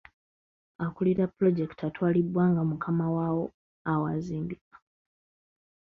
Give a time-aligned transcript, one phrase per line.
[0.85, 3.45] Akulira pulojekiti atwalibwa nga mukama waawo
[3.93, 4.75] awazimbibwa.